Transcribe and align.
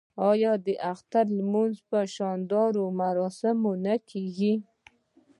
آیا 0.31 0.53
د 0.65 0.67
اخترونو 0.91 1.35
لمانځل 1.39 1.81
په 1.89 1.99
شاندارو 2.15 2.83
مراسمو 3.01 3.71
نه 3.85 3.95
کیږي؟ 4.09 4.53